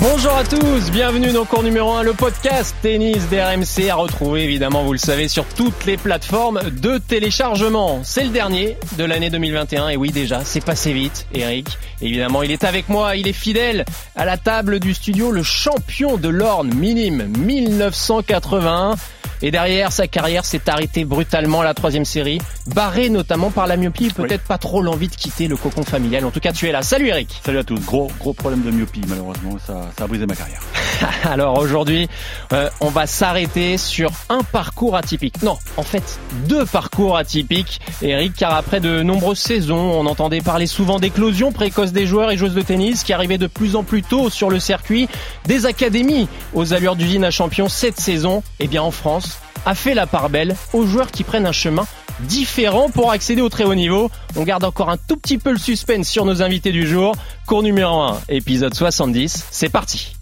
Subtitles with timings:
[0.00, 4.84] Bonjour à tous, bienvenue dans cours numéro 1, le podcast tennis d'RMC à retrouver évidemment,
[4.84, 8.00] vous le savez, sur toutes les plateformes de téléchargement.
[8.04, 11.78] C'est le dernier de l'année 2021 et oui déjà, c'est passé vite, Eric.
[12.00, 16.16] Évidemment, il est avec moi, il est fidèle à la table du studio, le champion
[16.16, 18.94] de l'Orne minime 1981.
[19.42, 23.76] Et derrière, sa carrière s'est arrêtée brutalement à la troisième série, barré notamment par la
[23.76, 26.24] myopie, peut-être pas trop l'envie de quitter le cocon familial.
[26.24, 26.82] En tout cas, tu es là.
[26.82, 27.40] Salut Eric.
[27.44, 27.80] Salut à tous.
[27.80, 29.56] Gros, gros problème de myopie, malheureusement.
[29.64, 30.60] Ça, ça a brisé ma carrière.
[31.24, 32.08] Alors aujourd'hui,
[32.52, 35.42] euh, on va s'arrêter sur un parcours atypique.
[35.42, 36.18] Non, en fait,
[36.48, 41.92] deux parcours atypiques, Eric, car après de nombreuses saisons, on entendait parler souvent d'éclosion précoce
[41.92, 44.58] des joueurs et joueuses de tennis qui arrivaient de plus en plus tôt sur le
[44.58, 45.08] circuit,
[45.46, 48.42] des académies aux allures d'usine à champion cette saison.
[48.58, 49.27] Eh bien en France,
[49.66, 51.86] a fait la part belle aux joueurs qui prennent un chemin
[52.20, 54.10] différent pour accéder au très haut niveau.
[54.36, 57.14] On garde encore un tout petit peu le suspense sur nos invités du jour.
[57.46, 60.17] Cours numéro 1, épisode 70, c'est parti.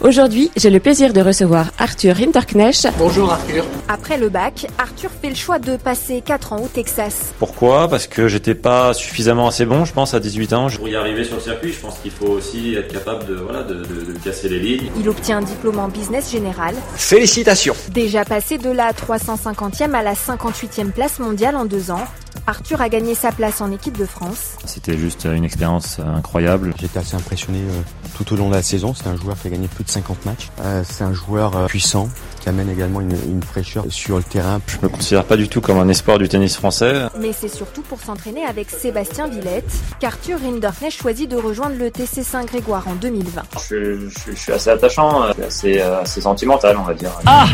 [0.00, 2.86] Aujourd'hui, j'ai le plaisir de recevoir Arthur Hinterknecht.
[2.98, 3.64] Bonjour Arthur.
[3.88, 7.32] Après le bac, Arthur fait le choix de passer 4 ans au Texas.
[7.40, 7.88] Pourquoi?
[7.88, 10.68] Parce que j'étais pas suffisamment assez bon, je pense, à 18 ans.
[10.76, 13.64] Pour y arriver sur le circuit, je pense qu'il faut aussi être capable de, voilà,
[13.64, 14.88] de, de, de casser les lignes.
[15.00, 16.76] Il obtient un diplôme en business général.
[16.94, 22.04] Félicitations Déjà passé de la 350e à la 58e place mondiale en deux ans,
[22.46, 24.56] Arthur a gagné sa place en équipe de France.
[24.64, 26.72] C'était juste une expérience incroyable.
[26.80, 27.82] J'étais assez impressionné euh,
[28.16, 28.94] tout au long de la saison.
[28.94, 30.48] C'est un joueur qui a gagné plus de 50 matchs.
[30.60, 32.08] Euh, c'est un joueur euh, puissant
[32.40, 34.60] qui amène également une, une, fraîcheur sur le terrain.
[34.66, 37.06] Je me considère pas du tout comme un espoir du tennis français.
[37.20, 42.22] Mais c'est surtout pour s'entraîner avec Sébastien Villette qu'Arthur Rinderknecht choisit de rejoindre le TC
[42.22, 43.42] Saint-Grégoire en 2020.
[43.68, 47.10] Je, je, je, suis assez attachant, assez, assez sentimental, on va dire.
[47.26, 47.46] Ah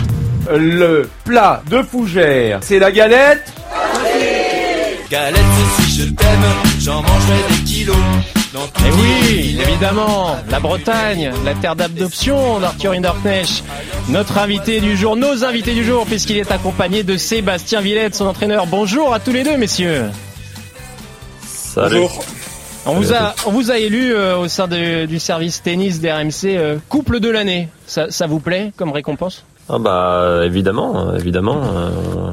[0.50, 3.52] Le plat de fougère, c'est la galette
[5.14, 5.38] Galette,
[5.78, 6.44] si je t'aime,
[6.80, 7.96] j'en mangerai des kilos.
[8.56, 13.62] Et oui, évidemment, la Bretagne, la terre d'adoption d'Arthur Hinderknecht.
[14.08, 18.26] Notre invité du jour, nos invités du jour, puisqu'il est accompagné de Sébastien Villette, son
[18.26, 18.66] entraîneur.
[18.66, 20.06] Bonjour à tous les deux, messieurs.
[21.46, 21.94] Salut.
[21.94, 22.24] Bonjour.
[22.86, 26.56] On vous a, on vous a élu euh, au sein de, du service tennis d'RMC
[26.56, 27.68] euh, couple de l'année.
[27.86, 29.44] Ça, ça, vous plaît comme récompense?
[29.68, 31.62] Ah bah évidemment, évidemment.
[31.62, 32.32] Euh,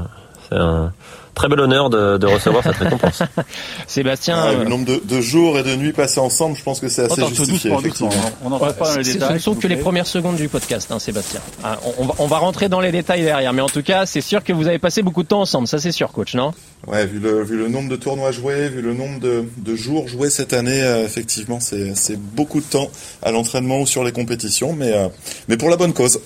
[0.49, 0.91] c'est un
[1.33, 3.23] très bel honneur de, de recevoir cette récompense.
[3.87, 6.89] Sébastien, ah, le nombre de, de, jours et de nuits passés ensemble, je pense que
[6.89, 7.71] c'est assez Attends, justifié.
[7.71, 8.09] Doucement.
[8.43, 9.29] On n'entre ouais, pas dans les détails.
[9.29, 11.39] Ce ne sont que les premières secondes du podcast, hein, Sébastien.
[11.63, 14.05] Ah, on, on, va, on, va, rentrer dans les détails derrière, mais en tout cas,
[14.05, 16.53] c'est sûr que vous avez passé beaucoup de temps ensemble, ça c'est sûr, coach, non?
[16.87, 20.07] Ouais, vu le, vu le nombre de tournois joués, vu le nombre de, de jours
[20.07, 22.89] joués cette année, euh, effectivement, c'est beaucoup de temps
[23.21, 25.07] à l'entraînement ou sur les compétitions, mais, euh,
[25.47, 26.19] mais pour la bonne cause.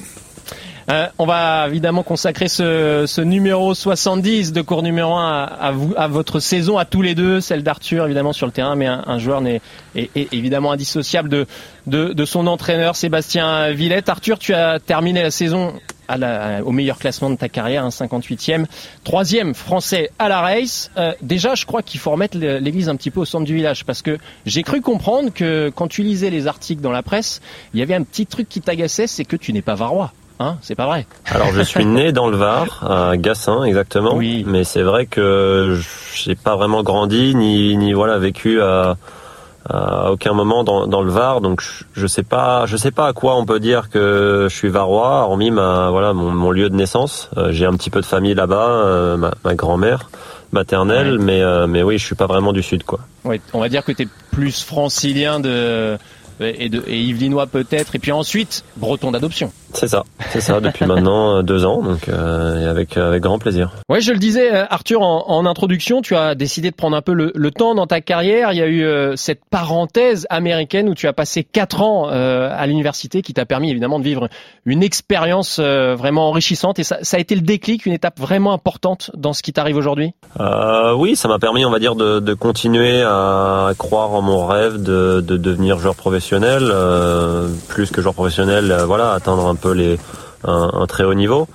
[0.92, 6.08] Euh, on va évidemment consacrer ce, ce, numéro 70 de cours numéro 1 à, à,
[6.08, 9.42] votre saison, à tous les deux, celle d'Arthur évidemment sur le terrain, mais un, joueur
[9.48, 9.62] est,
[10.16, 11.48] évidemment indissociable de,
[11.88, 14.10] de, son entraîneur Sébastien Villette.
[14.10, 15.74] Arthur, tu as terminé la saison
[16.64, 18.66] au meilleur classement de ta carrière, un 58e,
[19.04, 20.92] troisième français à la race.
[20.98, 23.86] Euh, déjà, je crois qu'il faut remettre l'église un petit peu au centre du village
[23.86, 27.42] parce que j'ai cru comprendre que quand tu lisais les articles dans la presse,
[27.74, 30.14] il y avait un petit truc qui t'agaçait, c'est que tu n'es pas varois.
[30.40, 31.08] Hein, c'est pas vrai.
[31.28, 34.44] Alors je suis né dans le Var, à Gassin exactement, oui.
[34.46, 35.80] mais c'est vrai que
[36.14, 38.98] j'ai pas vraiment grandi ni ni voilà vécu à,
[39.70, 41.62] à aucun moment dans, dans, le Var, donc
[41.94, 45.22] je, sais pas je sais pas à quoi on peut dire que je suis varois,
[45.22, 47.30] hormis ma voilà mon, mon lieu de naissance.
[47.38, 50.10] Euh, j'ai un petit peu de famille là-bas, euh, ma, ma grand-mère
[50.52, 51.24] maternelle, Ouais.
[51.24, 53.00] mais euh, mais oui je suis pas vraiment du sud quoi.
[53.24, 55.98] Ouais, on va dire que tu es plus francilien de
[56.40, 59.52] et, de, et Yvelinois peut-être, et puis ensuite breton d'adoption.
[59.74, 63.72] C'est ça, c'est ça, depuis maintenant deux ans, donc euh, et avec, avec grand plaisir.
[63.90, 67.14] Ouais, je le disais, Arthur, en, en, introduction, tu as décidé de prendre un peu
[67.14, 68.52] le, le, temps dans ta carrière.
[68.52, 72.50] Il y a eu euh, cette parenthèse américaine où tu as passé quatre ans euh,
[72.52, 74.30] à l'université qui t'a permis évidemment de vivre
[74.66, 78.54] une expérience euh, vraiment enrichissante, et ça, ça, a été le déclic, une étape vraiment
[78.54, 80.14] importante dans ce qui t'arrive aujourd'hui?
[80.40, 84.46] Euh, Oui, ça m'a permis, on va dire, de, de, continuer à croire en mon
[84.46, 89.72] rêve de, de devenir joueur professionnel, euh, plus que joueur professionnel, voilà, atteindre un peu
[89.72, 89.98] les,
[90.44, 91.48] un, très haut niveau.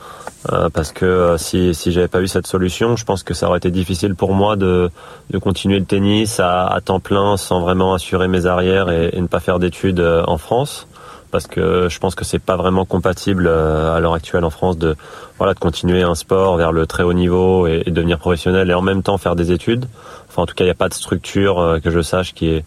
[0.51, 3.47] Euh, parce que euh, si, si j'avais pas eu cette solution, je pense que ça
[3.47, 4.91] aurait été difficile pour moi de,
[5.29, 9.41] de continuer le tennis à, temps plein sans vraiment assurer mes arrières et, ne pas
[9.41, 10.87] faire d'études euh, en France.
[11.31, 14.97] parce que je pense que c'est pas vraiment compatible à l'heure actuelle en France de
[15.37, 18.75] voilà de continuer un sport vers le très haut niveau et, et devenir professionnel et
[18.75, 19.85] en même temps faire des études.
[20.29, 22.65] Enfin, en tout cas, il n'y a pas de structure que je sache qui est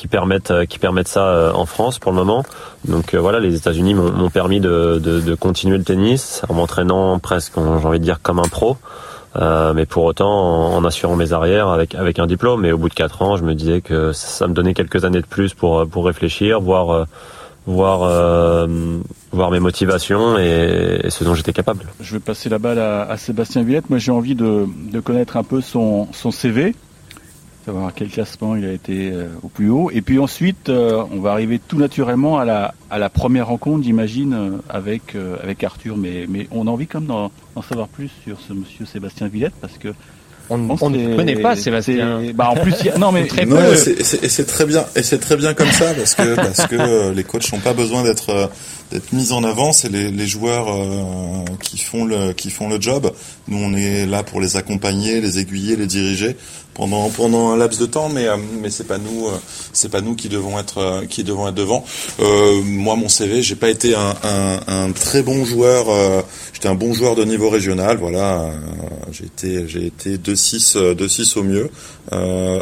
[0.00, 2.42] qui permettent qui permettent ça en France pour le moment.
[2.86, 7.52] Donc voilà, les États-Unis m'ont permis de, de, de, continuer le tennis en m'entraînant presque,
[7.56, 8.78] j'ai envie de dire, comme un pro.
[9.36, 12.62] Euh, mais pour autant en, assurant mes arrières avec avec un diplôme.
[12.62, 15.20] Mais au bout de quatre ans, je me disais que ça, me donnait quelques années
[15.20, 17.04] de plus pour pour réfléchir, voir euh,
[17.66, 18.66] voir euh,
[19.30, 21.84] voir mes motivations et, ce dont j'étais capable.
[22.00, 23.88] Je vais passer la balle à, à Sébastien Villette.
[23.88, 26.74] Moi, j'ai envie de, de connaître un peu son son CV
[27.64, 29.90] savoir à quel classement il a été euh, au plus haut.
[29.92, 33.84] Et puis ensuite, euh, on va arriver tout naturellement à la, à la première rencontre,
[33.84, 35.96] j'imagine, euh, avec, avec Arthur.
[35.96, 39.54] Mais, mais on a envie quand même d'en savoir plus sur ce monsieur Sébastien Villette
[39.60, 39.88] parce que
[40.52, 42.22] on, ne connaît pas Sébastien.
[42.34, 45.70] Bah en plus, non mais très non, c'est très bien et c'est très bien comme
[45.70, 48.50] ça parce que parce que les coachs n'ont pas besoin d'être
[48.90, 49.70] d'être mis en avant.
[49.70, 50.66] C'est les, les joueurs
[51.60, 53.12] qui font le qui font le job.
[53.46, 56.36] Nous on est là pour les accompagner, les aiguiller, les diriger
[56.80, 59.38] pendant pendant un laps de temps, mais euh, mais c'est pas nous euh,
[59.74, 61.84] c'est pas nous qui devons être euh, qui devons être devant.
[62.64, 65.84] moi mon CV, j'ai pas été un, un, un, très bon joueur.
[66.54, 68.50] J'étais un bon joueur de niveau régional, voilà.
[69.12, 71.70] j'ai été j'ai été 2-6 2-6 au mieux.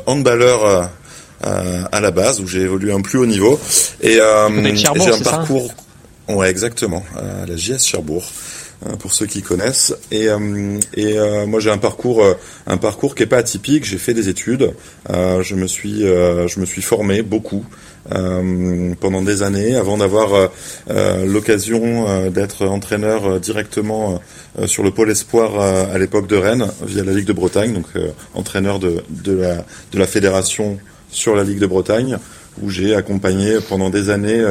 [0.07, 0.91] handballeur
[1.43, 3.61] à la base où j'ai évolué un plus haut niveau
[4.01, 4.15] et,
[4.75, 5.71] j'ai un parcours.
[6.29, 8.25] ouais exactement à la JS Cherbourg.
[8.87, 9.93] Hein, pour ceux qui connaissent.
[10.13, 12.35] Et, euh, et euh, moi j'ai un parcours, euh,
[12.69, 13.85] un parcours qui est pas atypique.
[13.85, 14.73] J'ai fait des études,
[15.09, 17.65] je me suis, je me suis formé beaucoup
[18.05, 20.51] pendant des années avant d'avoir
[20.89, 24.21] l'occasion d'être entraîneur directement
[24.67, 27.87] sur le pôle espoir à l'époque de Rennes via la Ligue de Bretagne, donc
[28.35, 30.79] entraîneur de, de la de la fédération
[31.11, 32.19] sur la Ligue de Bretagne
[32.63, 34.45] où j'ai accompagné pendant des années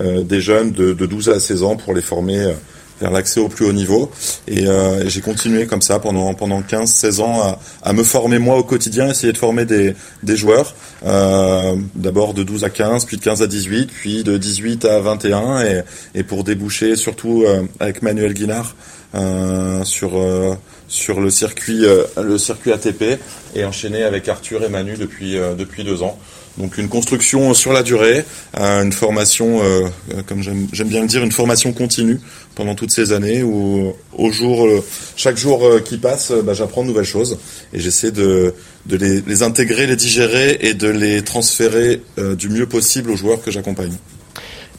[0.00, 2.54] des jeunes de, de 12 à 16 ans pour les former
[3.00, 4.10] vers l'accès au plus haut niveau.
[4.46, 8.56] Et, euh, j'ai continué comme ça pendant pendant 15-16 ans à, à, me former moi
[8.56, 10.74] au quotidien, essayer de former des, des joueurs.
[11.06, 15.00] Euh, D'abord de 12 à 15, puis de 15 à 18, puis de 18 à
[15.00, 15.82] 21, et,
[16.14, 18.74] et pour déboucher surtout euh, avec Manuel Guinard
[19.14, 20.54] euh, sur euh,
[20.88, 21.84] sur le circuit
[22.16, 23.20] le circuit ATP
[23.54, 26.18] et enchaîner avec Arthur et Manu depuis depuis deux ans.
[26.60, 28.24] Donc une construction sur la durée,
[28.54, 29.88] une formation, euh,
[30.26, 32.20] comme j'aime bien le dire, une formation continue
[32.54, 34.84] pendant toutes ces années où au jour, euh,
[35.16, 37.38] chaque jour euh, qui passe, bah, j'apprends de nouvelles choses
[37.72, 38.52] et j'essaie de,
[38.84, 42.02] de les, les, intégrer, les digérer et de les transférer
[42.36, 43.94] du mieux possible aux joueurs que j'accompagne.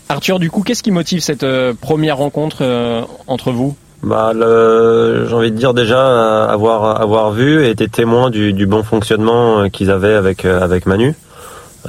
[0.08, 1.46] Arthur, du coup, qu'est-ce qui motive cette
[1.80, 3.76] première rencontre entre vous?
[4.04, 8.84] Bah, j'ai envie de dire déjà avoir avoir vu et été témoin du, du bon
[8.84, 11.16] fonctionnement qu'ils avaient avec avec Manu.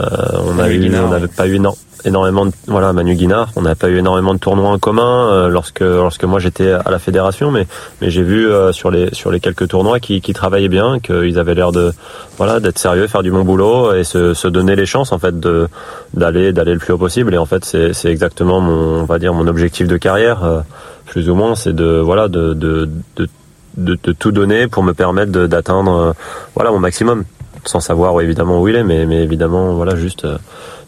[0.00, 0.06] Euh,
[0.46, 1.60] on a eu, on n'avait pas eu
[2.04, 5.48] énormément de, voilà Manu Guinard, on n'a pas eu énormément de tournois en commun euh,
[5.48, 7.66] lorsque lorsque moi j'étais à la fédération, mais
[8.00, 11.38] mais j'ai vu euh, sur les sur les quelques tournois qui, qui travaillaient bien, qu'ils
[11.38, 11.92] avaient l'air de
[12.38, 15.38] voilà d'être sérieux, faire du bon boulot et se, se donner les chances en fait
[15.38, 15.68] de
[16.14, 17.34] d'aller d'aller le plus haut possible.
[17.34, 20.64] Et en fait c'est c'est exactement mon on va dire mon objectif de carrière
[21.04, 23.28] plus ou moins, c'est de voilà de de, de
[23.74, 26.14] de, de, tout donner pour me permettre d'atteindre
[26.54, 27.24] voilà mon maximum
[27.64, 30.38] sans savoir évidemment où il est, mais, mais évidemment, voilà, juste, euh,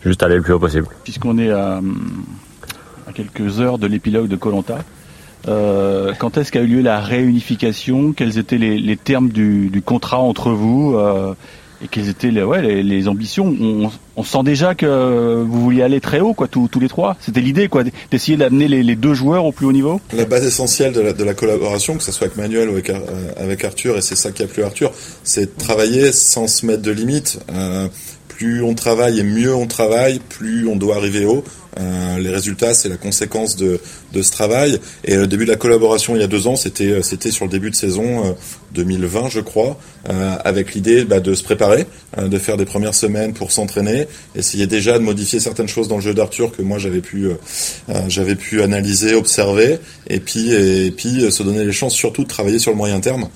[0.05, 0.87] juste aller le plus haut possible.
[1.05, 1.81] Puisqu'on est à,
[3.09, 4.79] à, quelques heures de l'épilogue de Colanta,
[5.47, 8.13] euh, quand est-ce qu'a eu lieu la réunification?
[8.13, 10.97] Quels étaient les, termes du, du, contrat entre vous?
[10.97, 11.35] Euh,
[11.85, 13.91] et quelles étaient les, ambitions?
[14.17, 17.17] On, sent déjà que vous vouliez aller très haut, quoi, tous, les trois.
[17.21, 20.01] C'était l'idée, quoi, d'essayer d'amener les, deux joueurs au plus haut niveau.
[20.13, 23.99] La base essentielle de la, collaboration, que ce soit avec Manuel ou avec, euh, Arthur,
[23.99, 27.39] et c'est ça qui a plu Arthur, c'est de travailler sans se mettre de limites.
[27.53, 27.89] Euh,
[28.29, 31.45] plus on travaille et mieux on travaille, plus on doit arriver haut.
[31.79, 33.81] Euh, les résultats, c'est la conséquence de,
[34.13, 34.79] de, ce travail.
[35.05, 37.45] Et le début de la collaboration il y a deux ans, c'était euh, c'était sur
[37.45, 38.33] le début de saison euh,
[38.73, 39.79] 2020, je crois,
[40.09, 41.87] euh, avec l'idée bah, de se préparer,
[42.19, 45.97] euh, de faire des premières semaines pour s'entraîner, essayer déjà de modifier certaines choses dans
[45.97, 47.29] le jeu d'Arthur que moi j'avais pu
[48.09, 49.79] j'avais pu analyser, observer,
[50.09, 53.29] et puis et, puis se donner les chances surtout de travailler sur le moyen terme,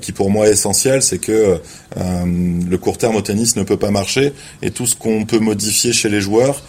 [0.00, 1.58] qui pour moi est essentiel, c'est que
[1.96, 5.92] le court terme au tennis ne peut pas marcher, et tout ce qu'on peut modifier
[5.92, 6.62] chez les joueurs,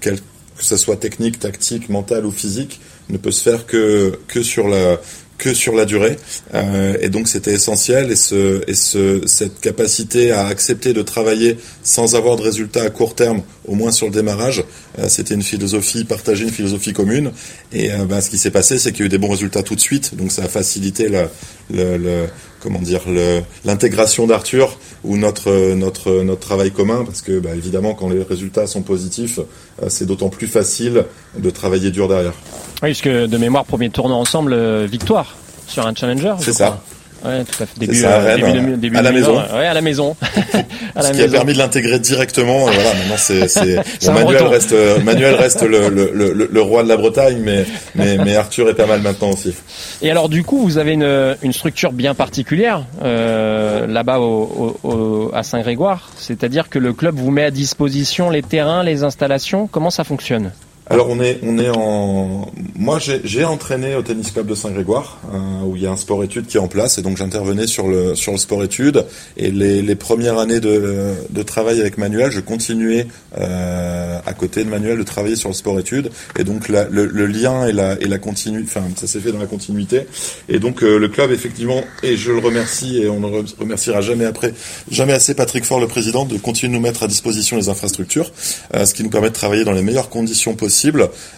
[0.00, 0.18] quel
[0.60, 4.68] que ce soit technique, tactique, mental ou physique, ne peut se faire que, que sur
[4.68, 5.00] la
[5.38, 6.18] que sur la durée.
[6.52, 8.10] Euh, et donc c'était essentiel.
[8.12, 12.90] Et ce et ce cette capacité à accepter de travailler sans avoir de résultats à
[12.90, 14.64] court terme au moins sur le démarrage
[14.98, 17.32] euh, c'était une philosophie partagée une philosophie commune.
[17.72, 19.76] Et ben, ce qui s'est passé c'est qu'il y a eu des bons résultats tout
[19.76, 20.14] de suite.
[20.14, 21.30] Donc ça a facilité la,
[21.70, 22.26] le, le,
[22.60, 27.94] comment dire le- l'intégration d'Arthur ou notre notre notre travail commun parce que bah, évidemment
[27.94, 29.38] quand les résultats sont positifs
[29.82, 31.04] euh, c'est d'autant plus facile
[31.38, 32.34] de travailler dur derrière.
[32.82, 35.36] Oui, parce que de mémoire, premier tournoi ensemble, euh, victoire
[35.66, 36.34] sur un challenger.
[36.40, 36.66] C'est crois.
[36.66, 36.82] ça.
[37.24, 37.78] Ouais, tout à fait.
[37.78, 39.56] Début, ça, à euh, Rennes, début de- début à la 2020, maison.
[39.56, 40.16] Ouais, à la maison.
[40.96, 42.70] à la Ce qui a permis de l'intégrer directement.
[42.70, 46.82] et voilà, maintenant c'est bon, Manuel reste euh, Manuel reste le, le, le, le roi
[46.82, 49.54] de la Bretagne, mais mais mais Arthur est pas mal maintenant aussi.
[50.02, 54.88] Et alors du coup, vous avez une, une structure bien particulière euh, là-bas au, au-
[54.88, 59.66] au- à Saint-Grégoire, c'est-à-dire que le club vous met à disposition les terrains, les installations.
[59.66, 60.52] Comment ça fonctionne?
[60.92, 65.64] Alors on est on est en moi j'ai entraîné au tennis club de Saint-Grégoire euh,
[65.64, 67.86] où il y a un sport études qui est en place et donc j'intervenais sur
[67.86, 69.04] le sur le sport études
[69.36, 73.06] et les, les premières années de, de travail avec Manuel je continuais
[73.38, 77.68] euh, à côté de Manuel de travailler sur le sport études et donc le, lien
[77.68, 80.06] et la et la continu enfin ça s'est fait dans la continuité.
[80.48, 84.00] Et donc euh, le club effectivement et je le remercie et on ne re- remerciera
[84.00, 84.54] jamais après
[84.90, 88.32] jamais assez Patrick Fort le président de continuer de nous mettre à disposition les infrastructures
[88.74, 90.79] ce qui nous permet de travailler dans les meilleures conditions possibles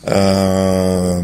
[0.09, 1.21] euh,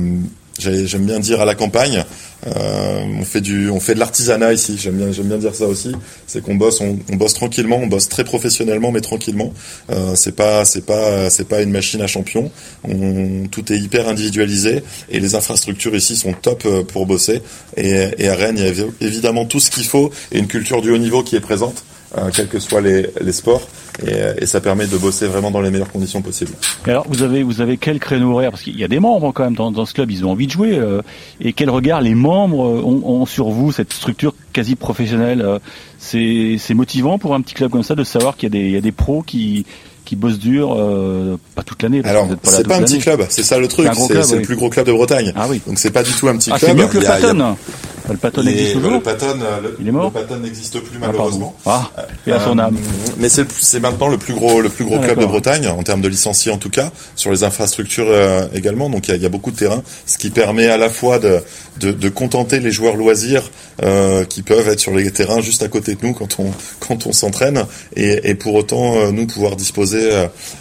[0.58, 2.04] j'ai- J'aime bien dire à la campagne,
[2.46, 4.76] euh, on fait du, on fait de l'artisanat ici.
[4.76, 5.92] J'aime bien, j'aime bien dire ça aussi.
[6.26, 9.52] C'est qu'on bosse, on, bosse tranquillement, on bosse très professionnellement, mais tranquillement.
[9.90, 12.50] Euh, c'est pas, c'est pas, c'est pas une machine à champion.
[12.82, 17.40] On, tout est hyper individualisé et les infrastructures ici sont top euh, pour bosser.
[17.76, 20.82] Et, à Rennes, il y a évi- évidemment tout ce qu'il faut et une culture
[20.82, 21.84] du haut niveau qui est présente,
[22.16, 23.68] euh, quels que soient les sports.
[24.06, 26.52] Et, et ça permet de bosser vraiment dans les meilleures conditions possibles.
[26.86, 28.50] Et alors, vous avez, vous avez quel créneau horaire?
[28.50, 30.46] Parce qu'il y a des membres quand même dans, dans ce club, ils ont envie
[30.46, 30.78] de jouer.
[30.78, 31.02] euh,
[31.40, 35.58] et quel regard les membres euh, ont, ont sur vous, cette structure quasi professionnelle euh,
[35.98, 38.66] C'est c'est motivant pour un petit club comme ça de savoir qu'il y, a des-
[38.66, 39.66] il y a des pros qui,
[40.04, 42.00] qui bossent dur, euh, pas toute l'année.
[42.04, 43.88] Alors, pas c'est pas un petit club, c'est ça le truc.
[43.94, 45.32] C'est le plus gros club de Bretagne.
[45.36, 45.60] Ah oui.
[45.66, 46.70] Donc c'est pas du tout un petit Ah, club.
[46.70, 49.92] c'est mieux que le Il Le Patton existe le, toujours Patton, euh, le, Il est
[49.92, 51.54] mort le Patton n'existe plus Ah, malheureusement.
[51.66, 51.90] Ah,
[52.26, 52.70] et à son Euh.
[53.18, 55.26] Mais c'est maintenant le plus gros le plus gros Ah, club de.
[55.26, 58.88] Bretagne en termes de licenciés en tout cas sur les infrastructures euh, également.
[58.88, 60.88] Donc il y, a, il y a beaucoup de terrains, ce qui permet à la
[60.88, 61.40] fois de
[61.80, 63.50] de, de contenter les joueurs loisirs
[63.84, 66.50] euh, qui peuvent être sur les terrains juste à côté de nous quand on
[66.80, 70.10] quand on s'entraîne et, et pour autant nous pouvoir disposer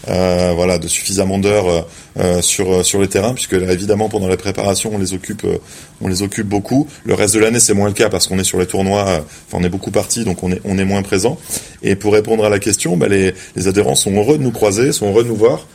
[0.05, 1.87] voilà de suffisamment d'heures
[2.19, 5.43] euh, euh, sur sur les terrains puisque là évidemment pendant la préparation on les occupe
[5.45, 5.57] euh,
[6.01, 6.87] on les occupe beaucoup.
[7.05, 9.19] Le reste de l'année c'est moins le cas parce qu'on est sur les tournois, euh,
[9.19, 11.37] enfin on est beaucoup parti donc on est on est moins présent.
[11.83, 14.91] Et pour répondre à la question, bah, les les adhérents sont heureux de nous croiser,
[14.91, 15.67] sont heureux de nous voir.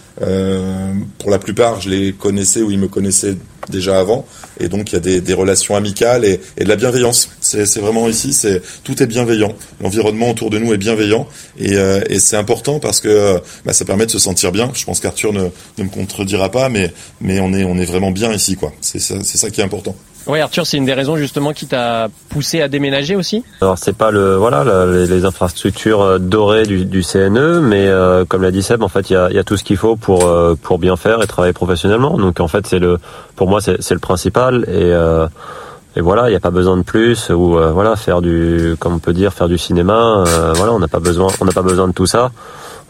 [1.18, 3.36] Pour la plupart, je les connaissais ou ils me connaissaient
[3.70, 4.26] déjà avant,
[4.62, 7.30] et donc il y a des, relations amicales et, de la bienveillance.
[7.40, 8.36] C'est vraiment ici,
[8.84, 9.54] tout est bienveillant.
[9.80, 11.26] L'environnement autour de nous est bienveillant,
[11.58, 14.70] et, euh, c'est important parce que euh, bah, ça permet de se sentir bien.
[14.74, 15.48] Je pense qu'Arthur ne,
[15.82, 16.92] me contredira pas, mais
[17.40, 19.96] on est vraiment bien ici, c'est ça qui est important.
[20.26, 23.44] Oui, Arthur, c'est une des raisons justement qui t'a poussé à déménager aussi?
[23.60, 28.42] Alors c'est pas le voilà les, infrastructures euh, dorées du, du CNE, mais euh, comme
[28.42, 30.26] l'a dit Seb, en fait il y a, y a tout ce qu'il faut pour
[30.26, 32.16] euh, pour bien faire et travailler professionnellement.
[32.18, 32.98] Donc en fait c'est le
[33.34, 35.26] pour moi c'est c'est le principal et euh,
[35.96, 38.94] et voilà il n'y a pas besoin de plus ou euh, voilà faire du comme
[38.94, 40.24] on peut dire faire du cinéma.
[40.26, 42.30] euh, voilà on n'a pas besoin on n'a pas besoin de tout ça.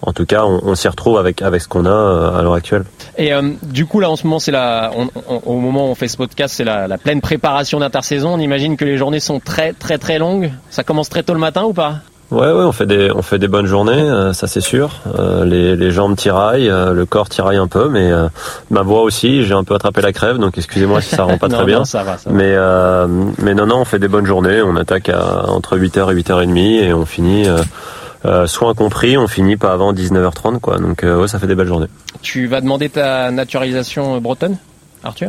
[0.05, 2.55] En tout cas on, on s'y retrouve avec avec ce qu'on a euh, à l'heure
[2.55, 2.85] actuelle.
[3.19, 5.91] Et euh, du coup là en ce moment c'est la on- on- au moment où
[5.91, 8.35] on fait ce podcast c'est la, la pleine préparation d'intersaison.
[8.35, 10.51] On imagine que les journées sont très très très longues.
[10.71, 11.97] Ça commence très tôt le matin ou pas?
[12.31, 15.01] Ouais, ouais, on fait des, on fait des bonnes journées, euh, ça c'est sûr.
[15.19, 18.29] Euh, les, les jambes tiraillent, euh, le corps tiraille un peu, mais euh,
[18.71, 21.49] ma voix aussi, j'ai un peu attrapé la crève, donc excusez-moi si ça rend pas
[21.51, 21.79] Non, très bien.
[21.81, 22.35] non, ça va, ça va.
[22.35, 23.07] Mais, euh,
[23.37, 26.57] mais non, non, on fait des bonnes journées, on attaque à, entre 8h et 8h30
[26.85, 27.45] et on finit,
[28.25, 30.79] euh, compris, on finit pas avant 19h30, quoi.
[30.79, 31.88] Donc euh, ouais, ça fait des belles journées.
[32.21, 34.57] Tu vas demander ta naturalisation bretonne,
[35.02, 35.29] Arthur?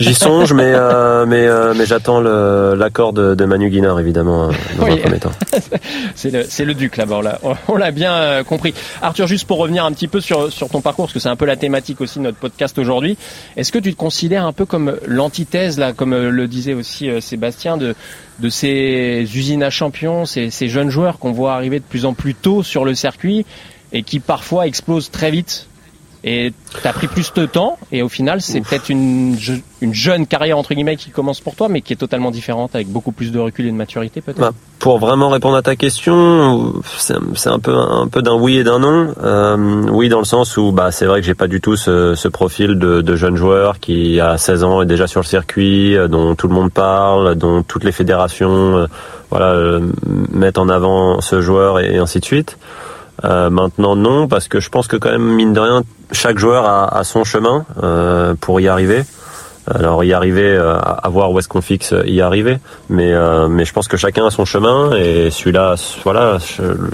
[0.00, 4.48] J'y songe, mais, euh, mais, euh, mais j'attends le- l'accord de, de Manu Guinard, évidemment,
[4.48, 5.32] euh, dans un premier temps.
[6.14, 7.38] C'est le, duc là-bas, on l'a-
[7.68, 8.74] on l'a bien euh, compris.
[9.02, 11.36] Arthur, juste pour revenir un petit peu sur, sur ton parcours, parce que c'est un
[11.36, 13.16] peu la thématique aussi de notre podcast aujourd'hui,
[13.56, 17.08] est-ce que tu te considères un peu comme l'antithèse, là, comme euh, le disait aussi
[17.20, 17.94] Sébastien, de,
[18.40, 22.14] de ces usines à champions, ces, ces jeunes joueurs qu'on voit arriver de plus en
[22.14, 23.44] plus tôt sur le circuit
[23.92, 25.66] et qui parfois explosent très vite
[26.24, 30.26] et t'as pris plus de temps et au final c'est peut-être une, je- une jeune
[30.26, 33.30] carrière entre guillemets qui commence pour toi mais qui est totalement différente avec beaucoup plus
[33.30, 37.48] de recul et de maturité peut-être Bah, pour vraiment répondre à ta question, c'est c'est
[37.50, 39.14] un peu un peu d'un oui et d'un non.
[39.22, 39.56] Euh,
[39.90, 42.28] oui dans le sens où bah c'est vrai que j'ai pas du tout ce, ce
[42.28, 46.08] profil de, de jeune joueur qui à 16 ans est déjà sur le circuit, euh,
[46.08, 48.86] dont tout le monde parle, dont toutes les fédérations euh,
[49.30, 49.80] voilà euh,
[50.32, 52.56] mettent en avant ce joueur et ainsi de suite.
[53.24, 55.82] Euh, maintenant non parce que je pense que quand même mine de rien
[56.12, 59.02] chaque joueur a, a son chemin euh, pour y arriver.
[59.66, 62.58] Alors y arriver, à voir où est-ce qu'on fixe, y arriver.
[62.88, 63.12] Mais
[63.50, 66.38] mais je pense que chacun a son chemin et celui-là, voilà,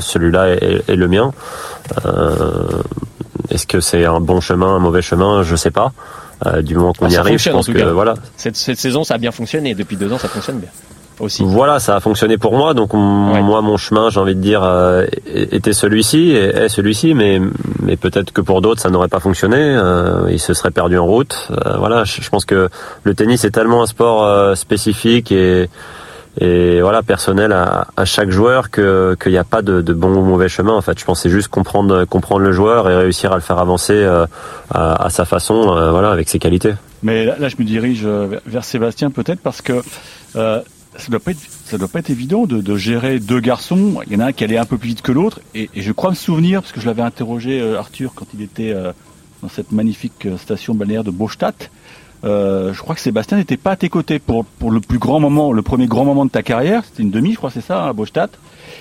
[0.01, 1.31] celui-là est, est, le mien.
[3.49, 5.45] est-ce que c'est un bon chemin, un mauvais chemin?
[5.45, 5.93] Je sais pas.
[6.63, 8.15] du moment qu'on ah, y arrive, je pense que voilà.
[8.37, 9.77] Cette, cette saison, ça a bien fonctionné.
[9.77, 10.71] Depuis deux ans, ça fonctionne bien.
[11.19, 12.75] Voilà, ça a fonctionné pour moi.
[12.75, 17.41] Donc moi, mon chemin, j'ai envie de dire, euh, était celui-ci et est celui-ci, mais
[17.83, 19.59] mais peut-être que pour d'autres, ça n'aurait pas fonctionné.
[19.59, 21.49] Euh, ils se seraient perdus en route.
[21.51, 22.69] Euh, voilà, je, pense que
[23.05, 25.69] le tennis est tellement un sport spécifique et
[26.41, 30.13] et voilà personnel à, à chaque joueur que qu'il n'y a pas de, de, bon
[30.17, 30.73] ou mauvais chemin.
[30.73, 33.59] En fait, je pense c'est juste comprendre comprendre le joueur et réussir à le faire
[33.59, 34.27] avancer à,
[35.05, 36.75] à, sa façon, voilà, avec ses qualités.
[37.05, 39.75] Mais là, je me dirige vers Sébastien peut-être parce que
[40.97, 44.01] ça doit pas être, ça doit pas être évident de, de, gérer deux garçons.
[44.07, 45.83] Il y en a un qui allait un peu plus vite que l'autre, et, et,
[45.83, 48.93] je crois me souvenir parce que je l'avais interrogé euh, Arthur quand il était euh,
[49.43, 51.71] dans cette magnifique euh, station balnéaire de Beaustadt.
[52.25, 55.21] Euh, je crois que Sébastien n'était pas à tes côtés pour, pour le plus grand
[55.21, 56.83] moment, le premier grand moment de ta carrière.
[56.85, 58.31] C'était une demi, je crois, c'est ça, à Beaustadt.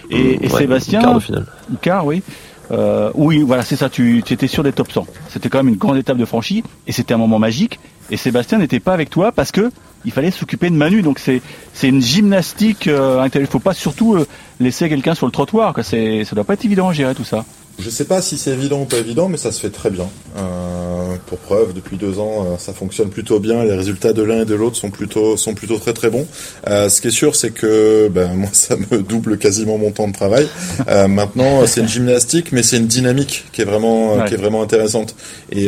[0.10, 1.46] Et, et Sébastien, quart de finale.
[1.82, 2.24] quart, oui.
[2.72, 3.90] Euh, oui, voilà, c'est ça.
[3.90, 5.06] Tu, étais sûr des top 100.
[5.30, 7.80] C'était quand même une grande étape de franchie, et c'était un moment magique.
[8.10, 9.72] Et Sébastien n'était pas avec toi parce que
[10.06, 11.02] il fallait s'occuper de Manu.
[11.02, 11.42] Donc c'est
[11.84, 14.28] une gymnastique euh, Il faut pas surtout euh,
[14.60, 15.74] laisser quelqu'un sur le trottoir.
[15.74, 15.84] Quoi.
[15.84, 17.46] C'est ça doit pas être évident à gérer tout ça.
[17.80, 20.08] Je sais pas si c'est évident ou pas évident, mais ça se fait très bien.
[20.38, 20.93] Euh,
[21.26, 23.64] pour preuve, depuis deux ans, euh, ça fonctionne plutôt bien.
[23.64, 26.28] Les résultats de l'un et de l'autre sont plutôt sont plutôt très très bons.
[26.68, 30.08] Euh, ce qui est sûr, c'est que ben moi, ça me double quasiment mon temps
[30.08, 30.48] de travail.
[30.88, 34.62] Euh, maintenant, c'est une gymnastique, mais c'est une dynamique qui est vraiment qui est vraiment
[34.62, 35.16] intéressante.
[35.52, 35.68] Et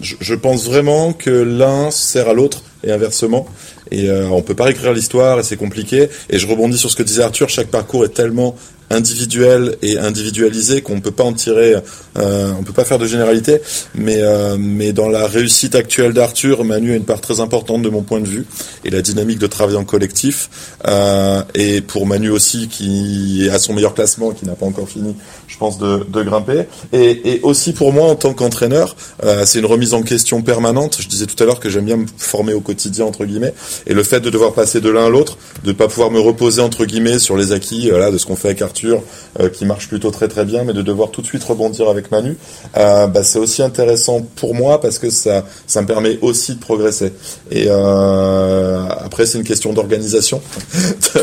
[0.00, 3.46] je, je pense vraiment que l'un sert à l'autre et inversement.
[3.90, 6.08] Et euh, on peut pas écrire l'histoire et c'est compliqué.
[6.30, 8.54] Et je rebondis sur ce que disait Arthur, chaque parcours est tellement
[8.90, 11.76] individuel et individualisé qu'on peut pas en tirer,
[12.16, 13.60] euh, on peut pas faire de généralité,
[13.94, 17.88] mais euh, mais dans la réussite actuelle d'Arthur, Manu a une part très importante de
[17.88, 18.46] mon point de vue
[18.84, 20.50] et la dynamique de travail en collectif
[20.86, 24.88] euh, et pour Manu aussi qui est à son meilleur classement, qui n'a pas encore
[24.88, 25.14] fini,
[25.46, 26.64] je pense de, grimper.
[26.92, 30.98] Et, et aussi pour moi en tant qu'entraîneur, euh, c'est une remise en question permanente.
[31.00, 33.54] Je disais tout à l'heure que j'aime bien me former au quotidien entre guillemets
[33.86, 36.62] et le fait de devoir passer de l'un à l'autre, de pas pouvoir me reposer
[36.62, 39.88] entre guillemets sur les acquis, voilà, de ce qu'on fait avec Arthur euh, qui marche
[39.88, 42.36] plutôt très très bien, mais de devoir tout de suite rebondir avec Manu,
[42.76, 46.60] euh, bah, c'est aussi intéressant pour moi parce que ça, ça me permet aussi de
[46.60, 47.12] progresser.
[47.50, 50.40] Et euh, après, c'est une question d'organisation,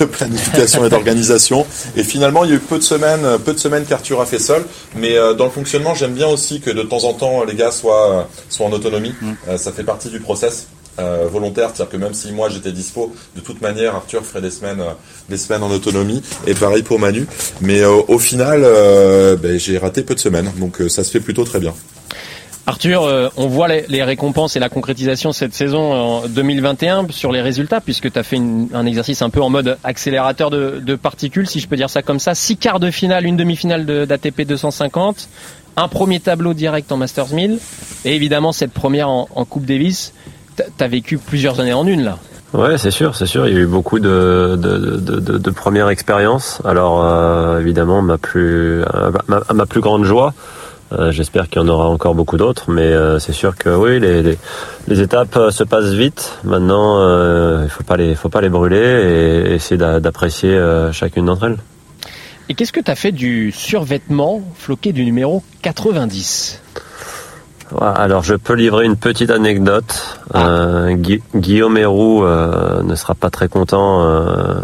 [0.00, 1.66] de, planification et d'organisation.
[1.96, 4.38] Et finalement, il y a eu peu de semaines, peu de semaines qu'Arthur a fait
[4.38, 4.64] seul,
[4.96, 8.28] mais dans le fonctionnement, j'aime bien aussi que de temps en temps, les gars soient,
[8.48, 9.14] soient en autonomie.
[9.20, 9.56] Mm.
[9.56, 10.66] ça fait partie du process.
[10.98, 14.50] Euh, volontaire, c'est-à-dire que même si moi j'étais dispo, de toute manière Arthur ferait des
[14.50, 14.92] semaines, euh,
[15.30, 17.26] des semaines en autonomie, et pareil pour Manu.
[17.62, 18.60] Mais euh, au final,
[19.40, 21.72] ben, j'ai raté peu de semaines, donc ça se fait plutôt très bien.
[22.66, 27.80] Arthur, on voit les, récompenses et la concrétisation cette saison en 2021 sur les résultats,
[27.80, 28.38] puisque tu as fait
[28.72, 32.20] un exercice un peu en mode accélérateur de, particules, si je peux dire ça comme
[32.20, 32.34] ça.
[32.34, 35.28] Six quarts de finale, une demi-finale d'ATP 250,
[35.76, 37.58] un premier tableau direct en Masters 1000,
[38.04, 40.12] et évidemment cette première en Coupe Davis.
[40.76, 42.18] T'as vécu plusieurs années en une là.
[42.52, 43.48] Ouais, c'est sûr, c'est sûr.
[43.48, 46.60] Il y a eu beaucoup de, de, de, de, premières expériences.
[46.66, 50.34] Alors, euh, évidemment, ma plus, euh, ma, ma, plus grande joie,
[50.92, 54.22] euh, j'espère qu'il y en aura encore beaucoup d'autres, mais c'est sûr que oui, les,
[54.22, 54.38] les,
[54.86, 56.38] les, étapes se passent vite.
[56.44, 57.00] Maintenant,
[57.62, 60.60] il faut pas les, faut pas les brûler et essayer d'apprécier
[60.92, 61.58] chacune d'entre elles.
[62.50, 66.61] Et qu'est-ce que tu as fait du survêtement floqué du numéro 90
[67.80, 70.18] alors je peux livrer une petite anecdote.
[70.32, 70.48] Ah.
[70.48, 70.96] Euh,
[71.34, 74.54] Guillaume Héroux euh, ne sera pas très content, euh,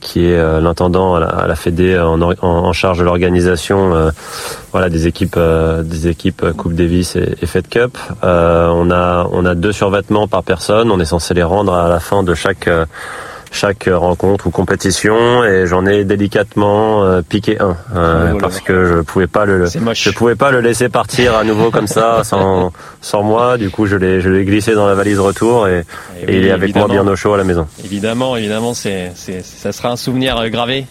[0.00, 4.12] qui est l'intendant à, la, Fédé en, charge de l'organisation,
[4.70, 5.38] voilà des équipes,
[5.82, 7.98] des équipes Coupe Davis et, et Fed Cup.
[8.22, 10.90] on a on a deux survêtements par personne.
[10.90, 12.70] On est censé les rendre à la fin de chaque
[13.52, 18.84] chaque rencontre ou compétition et j'en ai délicatement euh, piqué un euh, oh parce que
[18.84, 22.72] je pouvais pas le je pouvais pas le laisser partir à nouveau comme ça sans
[23.00, 23.58] sans moi.
[23.58, 25.84] Du coup je l'ai je l'ai glissé dans la valise retour et,
[26.26, 27.66] et, il est avec moi bien au chaud à la maison.
[27.84, 30.86] Évidemment évidemment c'est c'est ça sera un souvenir euh, gravé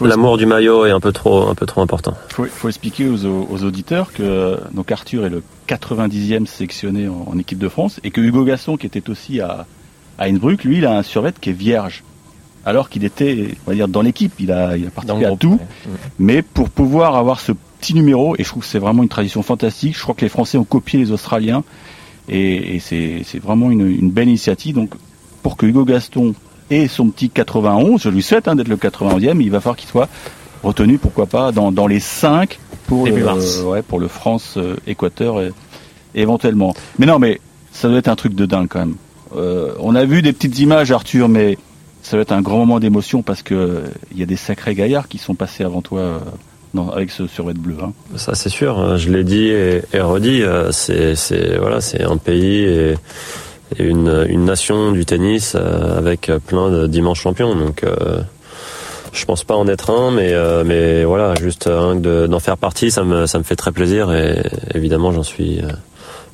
[0.00, 2.14] L'amour du maillot est un peu trop, un peu trop important.
[2.30, 7.28] Il faut, faut, expliquer aux, aux, auditeurs que donc Arthur est le 90e sélectionné en,
[7.30, 9.66] en, équipe de France et que Hugo Gasson, qui était aussi à,
[10.18, 12.02] à Innsbruck, lui, il a un survêt qui est vierge.
[12.66, 15.60] Alors qu'il était, on va dire, dans l'équipe, il a, il a participé à tout.
[16.18, 19.42] Mais pour pouvoir avoir ce petit numéro, et je trouve que c'est vraiment une tradition
[19.42, 21.62] fantastique, je crois que les Français ont copié les Australiens,
[22.28, 24.76] et, et c'est vraiment une, une, belle initiative.
[24.76, 24.94] Donc,
[25.42, 26.34] pour que Hugo Gaston
[26.70, 29.88] ait son petit 91, je lui souhaite hein, d'être le 91e, il va falloir qu'il
[29.90, 30.08] soit
[30.62, 35.50] retenu, pourquoi pas, dans, dans les 5 pour, le, ouais, pour le France-Équateur euh,
[36.14, 36.74] éventuellement.
[36.98, 37.40] Mais non, mais
[37.72, 38.96] ça doit être un truc de dingue quand même.
[39.36, 41.58] Euh, on a vu des petites images, Arthur, mais
[42.02, 45.08] ça doit être un grand moment d'émotion parce que il y a des sacrés gaillards
[45.08, 46.18] qui sont passés avant toi euh,
[46.92, 47.76] avec ce survêt bleu.
[47.82, 47.92] Hein.
[48.16, 48.96] Ça c'est sûr, hein.
[48.96, 51.14] je l'ai dit et, et redit, euh, c'est
[51.58, 52.94] voilà, c'est un pays et,
[53.78, 57.56] une, nation du tennis euh, avec plein de dimanches champions.
[57.56, 58.20] Donc euh,
[59.14, 63.26] je pense pas en être un, mais euh, voilà, juste d'en faire partie, ça me
[63.26, 64.42] fait très plaisir et
[64.74, 65.68] évidemment j'en suis euh,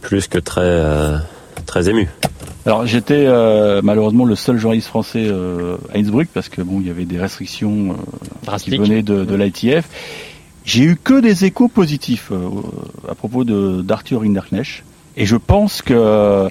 [0.01, 1.19] plus que très euh,
[1.67, 2.09] très ému.
[2.67, 6.87] Alors j'étais euh, malheureusement le seul journaliste français euh, à Innsbruck parce que bon il
[6.87, 7.97] y avait des restrictions
[8.49, 9.89] euh, qui venaient de, de l'ITF.
[10.65, 12.49] J'ai eu que des échos positifs euh,
[13.09, 14.85] à propos de d'Arthur Hinderknecht
[15.17, 16.49] et je pense que euh,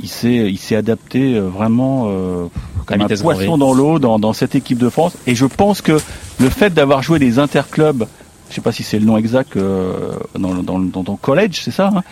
[0.00, 2.46] il s'est il s'est adapté euh, vraiment euh,
[2.86, 5.98] comme un poisson dans l'eau dans, dans cette équipe de France et je pense que
[6.40, 8.06] le fait d'avoir joué des interclubs,
[8.48, 11.70] je sais pas si c'est le nom exact euh, dans, dans, dans ton collège, c'est
[11.70, 12.02] ça hein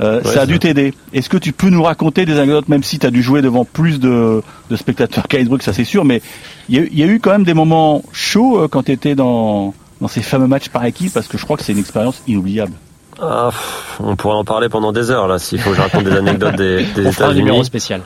[0.00, 0.94] euh, Ouais, ça a dû t'aider.
[1.12, 3.64] Est-ce que tu peux nous raconter des anecdotes, même si tu as dû jouer devant
[3.64, 6.22] plus de, de spectateurs qu'à Innsbruck, ça c'est sûr, mais
[6.68, 8.84] il y, a eu- il y a eu quand même des moments chauds euh, quand
[8.84, 11.72] tu étais dans, dans ces fameux matchs par équipe, parce que je crois que c'est
[11.72, 12.72] une expérience inoubliable.
[13.20, 16.04] Ah, pff, on pourrait en parler pendant des heures là s'il faut que je raconte
[16.04, 17.64] des anecdotes des, des un numéro États-Unis.
[17.66, 18.00] spécial.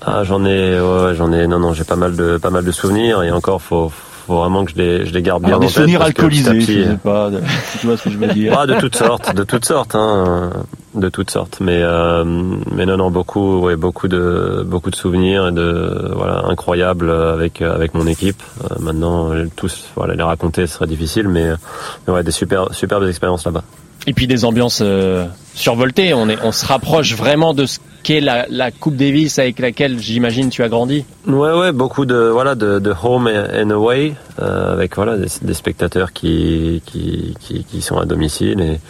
[0.00, 1.46] Ah, j'en ai, ouais, j'en ai.
[1.48, 3.90] Non, non, j'ai pas mal de, pas mal de souvenirs et encore, faut,
[4.30, 6.04] faut vraiment que je les, je les garde bien Alors en des tête souvenirs que
[6.04, 7.40] petit alcoolisés, petit- je sais pas, de-
[7.72, 8.54] si tu vois ce que je veux dire.
[8.58, 10.50] Ah, de toutes sortes, de toutes sortes, hein,
[10.94, 11.58] de toutes sortes.
[11.60, 16.44] Mais, euh, mais non, non, beaucoup, ouais, beaucoup de, beaucoup de souvenirs et de, voilà,
[16.46, 18.42] incroyables avec, avec mon équipe.
[18.64, 21.50] Euh, maintenant, tous, voilà, les raconter ce serait difficile, mais,
[22.06, 23.62] mais ouais, des super, superbes expériences là-bas.
[24.06, 26.14] Et puis des ambiances euh, survoltées.
[26.14, 29.98] On, est, on se rapproche vraiment de ce qu'est la, la Coupe Davis avec laquelle
[29.98, 31.04] j'imagine tu as grandi.
[31.26, 36.82] Ouais, ouais, beaucoup de voilà de, home and away euh, avec voilà des, spectateurs qui,
[36.86, 38.80] qui qui sont à domicile et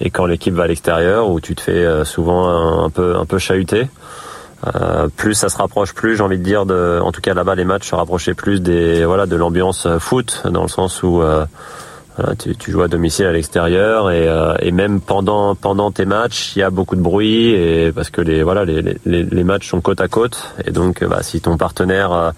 [0.00, 3.24] et quand l'équipe va à l'extérieur où tu te fais euh, souvent un, peu un
[3.24, 3.86] peu chahuter.
[4.74, 7.56] Euh, plus ça se rapproche plus, j'ai envie de dire, de, en tout cas là-bas
[7.56, 11.20] les matchs se rapprochaient plus des voilà de l'ambiance foot dans le sens où
[12.38, 16.54] tu, tu joues à domicile à l'extérieur et, euh, et même pendant pendant tes matchs,
[16.56, 19.68] il y a beaucoup de bruit et parce que les voilà les, les, les matchs
[19.68, 22.30] sont côte à côte et donc euh, bah, si ton partenaire euh,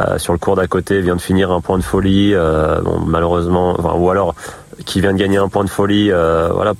[0.00, 2.98] euh, sur le cours d'à côté vient de finir un point de folie, euh, bon,
[2.98, 4.34] malheureusement, enfin, ou alors
[4.84, 6.74] qui vient de gagner un point de folie, voilà.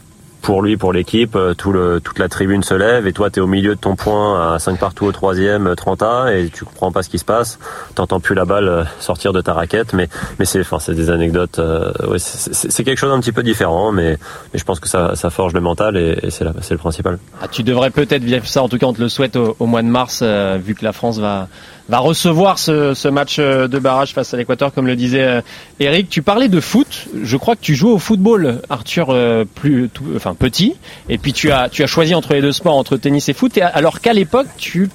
[0.45, 3.39] Pour lui, pour l'équipe, euh, tout le, toute la tribune se lève et toi tu
[3.39, 6.51] es au milieu de ton point à 5 partout au troisième, euh, 30 A et
[6.53, 7.59] tu comprends pas ce qui se passe.
[7.95, 11.59] T'entends plus la balle euh, sortir de ta raquette, mais mais c'est enfin des anecdotes.
[11.59, 14.19] euh, ouais, c'est- quelque chose d'un petit peu différent, mais
[14.53, 17.19] mais je pense que ça, ça forge le mental et, et c'est le principal.
[17.41, 19.65] Ah, tu devrais peut-être vivre ça, en tout cas on te le souhaite au, au
[19.67, 21.49] mois de mars, euh, vu que la France va,
[21.89, 25.41] va recevoir ce, ce match euh, de barrage face à l'Équateur, comme le disait euh,
[25.81, 26.09] Eric.
[26.09, 30.05] Tu parlais de foot, je crois que tu joues au football, Arthur, euh, plus, tout-
[30.17, 30.75] enfin petit,
[31.09, 33.59] et puis tu as, tu as choisi entre les deux sports, entre tennis et foot,
[33.59, 34.89] alors qu'à l'époque tu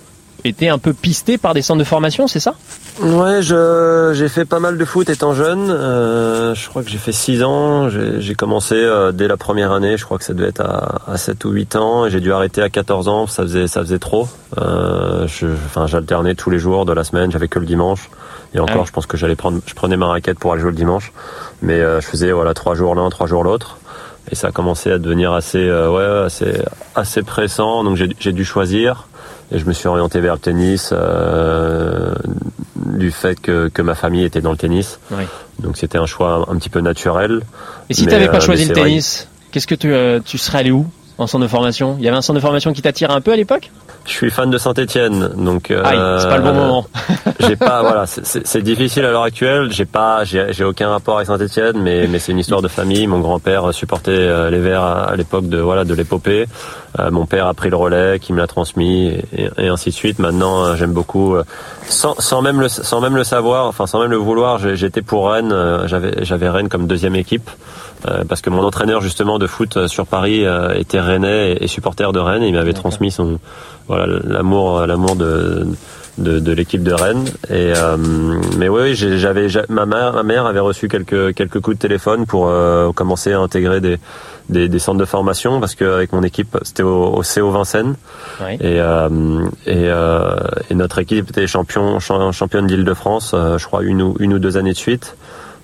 [0.43, 2.53] étais un peu pisté par des centres de formation, c'est ça?
[3.01, 5.69] Ouais, j'ai fait pas mal de foot étant jeune.
[5.69, 7.89] Euh, je crois que j'ai fait 6 ans.
[7.89, 9.97] J'ai commencé euh, dès la première année.
[9.97, 12.05] Je crois que ça devait être à, à 7 ou 8 ans.
[12.05, 13.27] Et j'ai dû arrêter à 14 ans.
[13.27, 14.27] Ça faisait ça faisait trop.
[14.57, 15.27] Euh,
[15.85, 17.31] j'alternais tous les jours de la semaine.
[17.31, 18.09] J'avais que le dimanche.
[18.53, 20.71] Et encore, Ah je pense que j'allais prendre, je prenais ma raquette pour aller jouer
[20.71, 21.13] le dimanche.
[21.61, 23.77] Mais je faisais voilà trois jours l'un, trois jours l'autre.
[24.31, 26.61] Et ça a commencé à devenir assez euh, ouais assez
[26.95, 27.83] assez pressant.
[27.83, 29.07] Donc j'ai dû choisir.
[29.51, 32.13] Et je me suis orienté vers le tennis euh,
[32.75, 34.99] du fait que, que ma famille était dans le tennis.
[35.11, 35.23] Oui.
[35.59, 37.41] Donc c'était un choix un, petit peu naturel.
[37.89, 40.59] Et si tu n'avais pas euh, choisi le tennis, qu'est-ce que tu, euh, tu serais
[40.59, 40.85] allé où?
[41.19, 43.31] En centre de formation Il y avait un centre de formation qui t'attirait un peu
[43.33, 43.69] à l'époque?
[44.05, 46.85] Je suis fan de Saint-Étienne, donc euh, Aïe, c'est pas le bon moment.
[47.41, 49.71] j'ai pas voilà, c'est- difficile à l'heure actuelle.
[49.71, 53.05] J'ai pas, j'ai aucun rapport avec Saint-Étienne, mais mais c'est une histoire de famille.
[53.05, 56.45] Mon grand-père supportait euh, les Verts à, à l'époque de voilà de l'épopée.
[56.97, 60.17] Euh, mon père a pris le relais, qui me l'a transmis et, ainsi de suite.
[60.17, 61.43] Maintenant, euh, j'aime beaucoup, euh,
[61.87, 65.29] sans, sans même le sans même le savoir, enfin sans même le vouloir, j'étais pour
[65.29, 65.51] Rennes.
[65.51, 67.49] euh, J'avais j'avais Rennes comme deuxième équipe.
[68.07, 71.67] Euh, parce que mon entraîneur justement de foot euh, sur Paris euh, était rennais et,
[71.67, 72.43] supporter de Rennes.
[72.43, 73.39] Et il m'avait transmis son
[73.87, 75.67] voilà l'amour l'amour de
[76.17, 77.95] de, de l'équipe de Rennes et euh,
[78.57, 81.81] mais oui, oui j'avais j'a- ma mère ma mère avait reçu quelques quelques coups de
[81.81, 83.97] téléphone pour euh, commencer à intégrer des,
[84.49, 87.95] des des centres de formation parce qu'avec mon équipe c'était au, au CO Vincennes
[88.41, 88.55] Ouais.
[88.55, 89.09] et euh,
[89.65, 90.35] et, euh,
[90.69, 94.39] et notre équipe était champion champ- championne d'Île-de-France euh, je crois une ou une ou
[94.39, 95.15] deux années de suite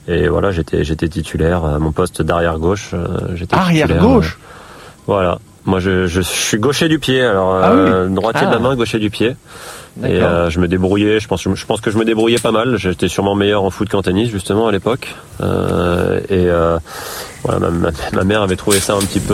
[0.07, 4.43] et voilà j'étais j'étais titulaire à mon poste d'arrière gauche euh, j'étais Arrière gauche euh,
[5.07, 7.79] voilà moi je, je suis gaucher du pied alors Ah oui.
[7.79, 8.59] euh, droitier de la Ah.
[8.59, 9.35] main gaucher du pied
[10.03, 12.75] et euh, je me débrouillais, je pense, je pense que je me débrouillais pas mal.
[12.75, 15.15] J'étais sûrement meilleur en foot qu'en tennis justement à l'époque.
[15.39, 16.77] Euh, et euh,
[17.45, 19.33] voilà, ma, ma- ma mère avait trouvé ça un petit peu,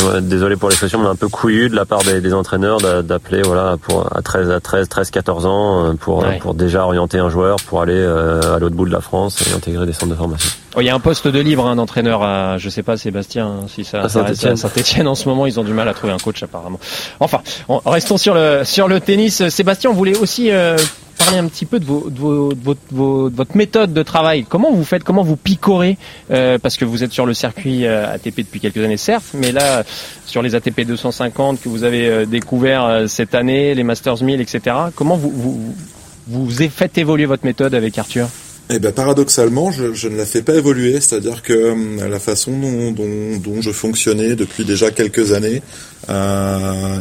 [0.00, 3.42] euh, désolé pour l'expression, mais un peu couillu de la part des, des entraîneurs d'appeler
[3.42, 6.38] voilà pour à 13 à 13 13 14 ans euh, pour Ouais.
[6.38, 9.54] pour déjà orienter un joueur pour aller euh, à l'autre bout de la France et
[9.54, 10.50] intégrer des centres de formation.
[10.76, 13.46] Oh, Il y a un poste de libre hein, d'entraîneur à, je sais pas, Sébastien,
[13.46, 14.56] hein, si ça À Saint-Étienne.
[14.56, 16.80] Saint-Etienne en ce moment, ils ont du mal à trouver un coach apparemment.
[17.20, 19.48] Enfin, on- restons sur le sur le tennis.
[19.48, 20.76] Sébastien, on voulait aussi euh,
[21.24, 24.44] parler un petit peu de, votre, méthode de travail.
[24.48, 25.96] Comment vous faites Comment vous picorez
[26.30, 29.52] euh, Parce que vous êtes sur le circuit euh, ATP depuis quelques années, certes, mais
[29.52, 29.84] là,
[30.26, 34.76] sur les ATP 250 que vous avez euh, découvert cette année, les Masters 1000, etc.
[34.94, 38.28] Comment vous faites évoluer votre méthode avec Arthur?
[38.70, 41.74] Eh ben paradoxalement, je, ne la fais pas évoluer, c'est-à-dire que
[42.08, 42.52] la façon
[42.92, 45.62] dont, je fonctionnais depuis déjà quelques années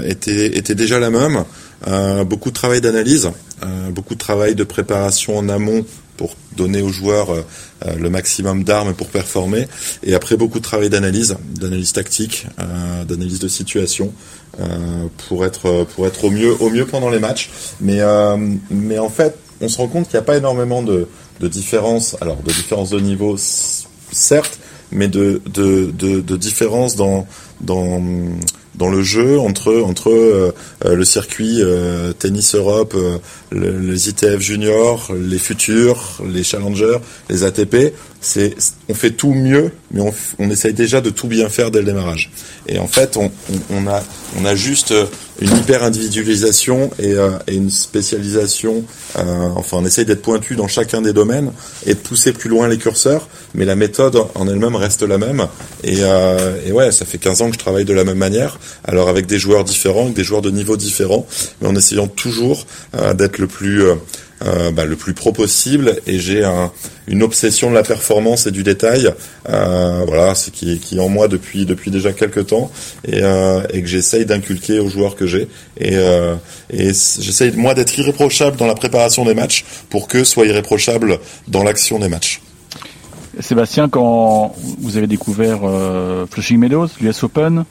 [0.06, 1.46] était déjà la même.
[1.88, 3.30] Euh, beaucoup de travail d'analyse,
[3.64, 5.86] euh, beaucoup de travail de préparation en amont
[6.18, 7.42] pour donner aux joueurs euh,
[7.98, 9.68] le maximum d'armes pour performer,
[10.04, 12.48] et après beaucoup de travail d'analyse, d'analyse tactique,
[13.08, 14.14] d'analyse de situation
[15.28, 17.50] pour être pour être au mieux au mieux pendant les matchs.
[17.82, 18.00] Mais
[18.70, 21.08] mais en fait, on se rend compte qu'il n'y a pas énormément de
[21.40, 24.60] de différences, alors de différences de niveau, certes,
[24.92, 27.28] mais de, de, de, de différences dans,
[27.64, 28.02] dans,
[28.76, 30.52] dans le jeu entre, entre euh,
[30.86, 32.96] euh, le circuit euh, Tennis Europe,
[33.52, 36.98] le- les ITF juniors, les futurs, les challengers,
[37.30, 37.94] les ATP.
[38.26, 38.56] C'est,
[38.88, 41.86] on fait tout mieux, mais on, on essaye déjà de tout bien faire dès le
[41.86, 42.32] démarrage.
[42.70, 43.26] Et en fait, on,
[43.70, 44.02] on, on a,
[44.40, 45.06] on a juste euh,
[45.42, 48.86] une hyper individualisation et, euh, et une spécialisation.
[49.18, 51.52] euh, enfin, on essaye d'être pointu dans chacun des domaines
[51.86, 55.46] et de pousser plus loin les curseurs, mais la méthode en elle-même reste la même.
[55.84, 58.58] Et, euh, et ouais, ça fait 15 ans que je travaille de la même manière,
[58.86, 61.28] alors avec des joueurs différents, avec des joueurs de niveaux différents,
[61.62, 63.84] mais en essayant toujours euh, d'être le plus
[64.46, 66.72] euh, bah, le plus pro possible et j'ai un,
[67.08, 69.10] une obsession de la performance et du détail
[69.48, 72.70] euh, voilà c'est qui, qui est en moi depuis depuis déjà quelques temps
[73.08, 75.48] et, euh, et que j'essaye d'inculquer aux joueurs que j'ai.
[75.80, 75.98] Et,
[76.70, 82.00] j'essaye moi d'être irréprochable dans la préparation des matchs pour que soit irréprochable dans l'action
[82.00, 82.42] des matchs.
[83.40, 85.60] Sébastien, quand vous avez découvert
[86.30, 87.66] Flushing Meadows, l'US Open,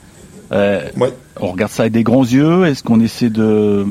[0.50, 2.66] on regarde ça avec des grands yeux.
[2.66, 3.86] Est-ce qu'on essaie de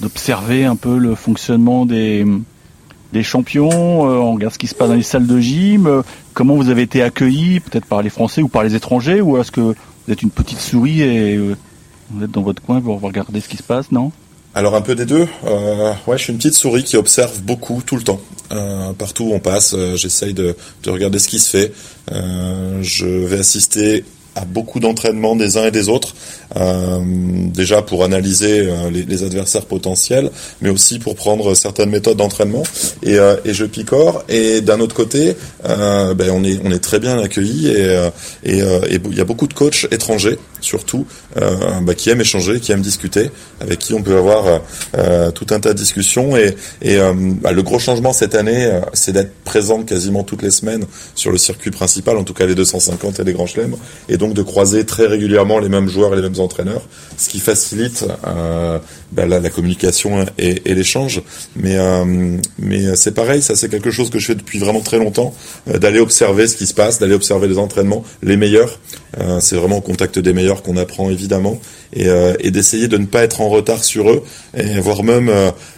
[0.00, 2.26] d'observer un peu le fonctionnement des
[3.12, 5.86] des champions euh, On regarde ce qui se passe dans les salles de gym.
[5.86, 6.02] euh,
[6.34, 9.52] comment vous avez été accueillis, peut-être par les Français ou par les étrangers, ou est-ce
[9.52, 11.56] que vous êtes une petite souris et euh,
[12.10, 14.10] vous êtes dans votre coin, vous regardez ce qui se passe, non?
[14.52, 15.26] Alors un peu des deux.
[16.06, 18.20] Ouais, je suis une petite souris qui observe beaucoup tout le temps.
[18.98, 20.54] Partout où on passe, j'essaye de,
[20.84, 21.72] de regarder ce qui se fait.
[22.12, 26.14] Je vais assister à beaucoup d'entraînements des uns et des autres,
[26.56, 27.00] euh,
[27.52, 32.64] déjà pour analyser euh, les, adversaires potentiels, mais aussi pour prendre certaines méthodes d'entraînement.
[33.02, 34.24] Et, euh, je picore.
[34.28, 38.10] Et d'un autre côté, ben, on est on est très bien accueillis et
[38.44, 43.30] il y a beaucoup de coachs étrangers surtout bah, qui aiment échanger, qui aiment discuter,
[43.60, 44.62] avec qui on peut avoir
[45.34, 46.36] tout un tas de discussions.
[46.36, 46.56] Et,
[47.40, 51.38] bah, le gros changement cette année, c'est d'être présent quasiment toutes les semaines sur le
[51.38, 53.76] circuit principal, en tout cas les 250 et les grands chelems,
[54.32, 56.82] de croiser très régulièrement les mêmes joueurs et les mêmes entraîneurs,
[57.16, 58.78] ce qui facilite euh,
[59.12, 61.22] bah, la, communication et, l'échange.
[61.56, 64.98] Mais, euh, mais c'est pareil, ça c'est quelque chose que je fais depuis vraiment très
[64.98, 65.34] longtemps,
[65.68, 68.78] euh, d'aller observer ce qui se passe, d'aller observer les entraînements, les meilleurs.
[69.38, 71.60] C'est vraiment au contact des meilleurs qu'on apprend évidemment
[71.92, 74.24] et, d'essayer de ne pas être en retard sur eux
[74.56, 75.30] et voire même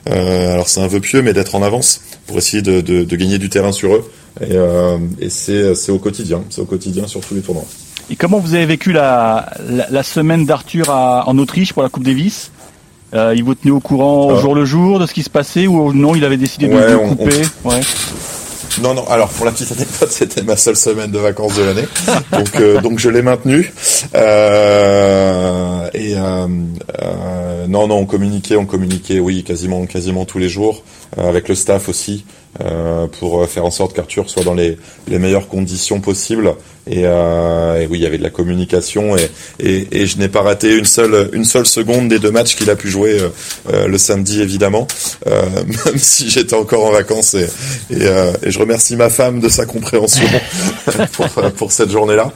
[0.06, 3.72] alors c'est un vœu pieux mais d'être en avance pour essayer de, gagner du terrain
[3.72, 4.10] sur eux
[5.20, 7.66] et, c'est au quotidien c'est au quotidien sur tous les tournois
[8.10, 12.04] Et comment vous avez vécu la, la, la semaine d'Arthur en Autriche pour la Coupe
[12.04, 12.50] Davis?
[13.14, 14.40] Euh, Il vous tenait au courant au Ah.
[14.40, 16.90] jour le jour de ce qui se passait ou non il avait décidé de, Ouais,
[16.90, 17.42] de couper?
[17.64, 17.80] on- Ouais.
[18.82, 19.06] Non, non.
[19.08, 21.86] Alors pour la petite anecdote, c'était ma seule semaine de vacances de l'année,
[22.32, 23.72] donc euh, donc je l'ai maintenu.
[24.14, 26.46] Euh, et euh,
[27.02, 30.82] euh, non, non, on communiquait, on communiquait, oui, quasiment, quasiment tous les jours
[31.18, 32.24] euh, avec le staff aussi
[32.62, 36.54] euh, pour faire en sorte qu'Arthur soit dans les les meilleures conditions possibles.
[36.88, 40.28] Et, euh, et oui, il y avait de la communication et et, et je n'ai
[40.28, 43.18] pas raté une seule une seule seconde des deux matchs qu'il a pu jouer
[43.68, 44.86] le samedi évidemment,
[45.26, 47.48] même si j'étais encore en vacances et
[47.90, 50.26] et, euh, et je remercie ma femme de sa compréhension
[51.12, 52.32] pour, pour cette journée-là.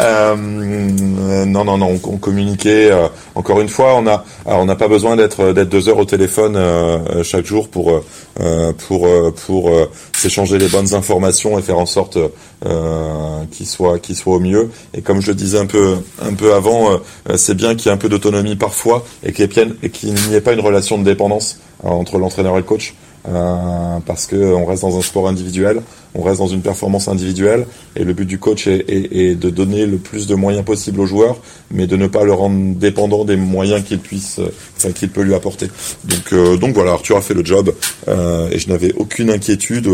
[0.00, 2.90] Euh, non, non, non, on, on communiquait.
[2.90, 6.04] euh, encore une fois, on a, on n'a pas besoin d'être d'être deux heures au
[6.04, 8.02] téléphone euh, chaque jour pour
[8.40, 12.18] euh, pour euh, pour euh, s'échanger les bonnes informations et faire en sorte
[12.64, 14.70] euh, qu'il soit qu'il soit au mieux.
[14.94, 17.88] Et comme je le disais un peu un peu avant, euh, c'est bien qu'il y
[17.90, 21.58] ait un peu d'autonomie parfois et qu'il ait- n'y ait pas une relation de dépendance
[21.84, 22.94] euh, entre l'entraîneur et le coach.
[23.26, 25.80] Euh, parce que on reste dans un sport individuel,
[26.14, 29.96] on reste dans une performance individuelle, et le but du coach est, de donner le
[29.96, 31.38] plus de moyens possible aux joueurs,
[31.70, 34.40] mais de ne pas le rendre dépendant des moyens qu'il puisse,
[34.76, 35.68] enfin, qu'il peut lui apporter.
[36.04, 37.74] Donc, euh, donc voilà, Arthur a fait le job,
[38.08, 39.88] euh, et je n'avais aucune inquiétude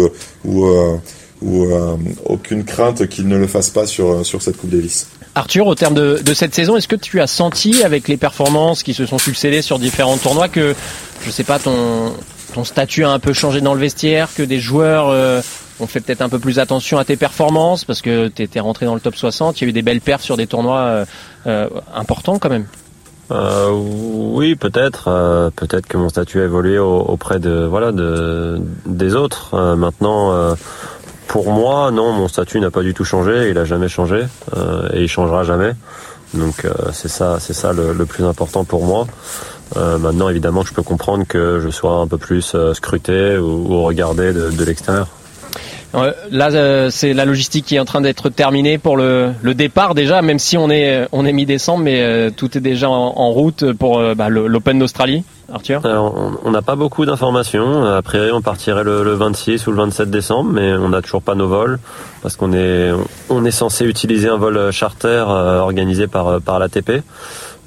[0.45, 0.67] ou,
[2.27, 5.07] aucune crainte qu'il ne le fasse pas sur sur cette Coupe Davis.
[5.35, 8.95] Arthur, au terme de, cette saison, est-ce que tu as senti avec les performances qui
[8.95, 10.75] se sont succédées sur différents tournois que,
[11.25, 12.13] je sais pas, ton,
[12.51, 15.41] ton statut a un peu changé dans le vestiaire, que des joueurs euh,
[15.79, 18.87] ont fait peut-être un peu plus attention à tes performances parce que tu étais rentré
[18.87, 21.05] dans le top 60, il y a eu des belles perfs sur des tournois euh,
[21.47, 22.67] euh, importants quand même
[23.33, 25.53] oui, peut-être.
[25.55, 29.57] Peut-être que mon statut a évolué auprès de voilà de des autres.
[29.77, 30.57] Maintenant,
[31.29, 33.49] pour moi, non, mon statut n'a pas du tout changé.
[33.49, 34.25] Il a jamais changé
[34.93, 35.75] et il changera jamais.
[36.35, 39.07] Donc c'est ça, ça le, plus important pour moi.
[39.77, 44.65] maintenant, évidemment, je peux comprendre que je sois un peu plus scruté ou, regardé de,
[44.65, 45.09] l'extérieur.
[46.31, 50.23] Là, euh, c'est la logistique qui est en train d'être terminée pour le, départ déjà,
[50.23, 53.99] même si on est on est mi-décembre, mais euh, tout est déjà en, route pour
[53.99, 55.25] euh, bah, l'Open d'Australie.
[55.53, 57.85] Arthur On n'a pas beaucoup d'informations.
[57.85, 61.35] Après, on partirait le, le, 26 ou le 27 décembre, mais on n'a toujours pas
[61.35, 61.79] nos vols
[62.23, 67.03] parce qu'on est censé utiliser un vol charter organisé par par l'ATP.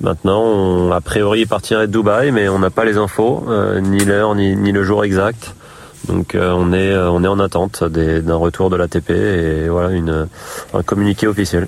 [0.01, 3.45] Maintenant, a priori, partirait de Dubaï, mais on n'a pas les infos,
[3.81, 5.53] ni l'heure, ni, le jour exact.
[6.07, 9.91] Donc euh, on est euh, on est en attente d'un retour de l'ATP et voilà
[9.91, 10.27] une
[10.73, 11.67] un communiqué officiel.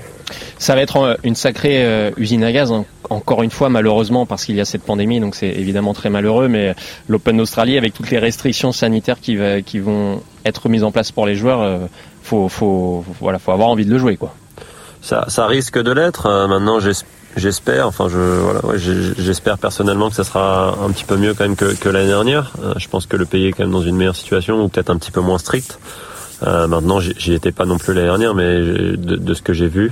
[0.58, 2.86] Ça va être euh, une sacrée usine à gaz, hein.
[3.10, 6.48] encore une fois malheureusement parce qu'il y a cette pandémie, donc c'est évidemment très malheureux.
[6.48, 6.76] Mais
[7.08, 11.36] l'Open d'Australie avec toutes les restrictions sanitaires qui, vont être mises en place pour les
[11.36, 11.90] joueurs,
[12.24, 14.34] faut faut voilà faut avoir envie de le jouer quoi.
[15.02, 16.48] Ça, risque de l'être.
[16.48, 16.80] maintenant
[17.36, 21.56] j'espère enfin je voilà, j'espère personnellement que ça sera un petit peu mieux quand même
[21.56, 22.54] que, que l'année dernière.
[22.64, 24.90] Euh, je pense que le pays est quand même dans une meilleure situation ou peut-être
[24.90, 25.80] un petit peu moins strict.
[26.44, 29.68] Euh, maintenant, j'y étais pas non plus l'année dernière, mais de, de ce que j'ai
[29.68, 29.92] vu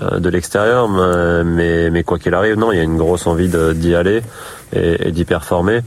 [0.00, 3.48] euh, de l'extérieur, mais, mais quoi qu'il arrive, non, il y a une grosse envie
[3.48, 4.22] d'y aller
[4.72, 5.80] et, et d'y performer.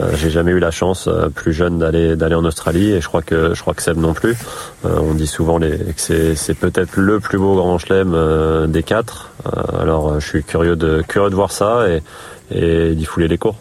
[0.00, 3.08] Euh, j'ai jamais eu la chance euh, plus jeune d'aller d'aller en Australie et je
[3.08, 4.36] crois que je crois que Seb non plus.
[4.84, 9.30] Euh, on dit souvent les, que c'est, peut-être le plus beau grand chelem des quatre.
[9.78, 12.02] alors je suis curieux de curieux de voir ça et,
[12.50, 13.56] et d'y fouler les cours.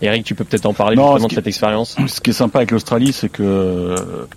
[0.00, 1.96] Eric, tu peux peut-être en parler non, justement de cette expérience.
[2.06, 3.96] Ce qui est sympa avec l'Australie, c'est que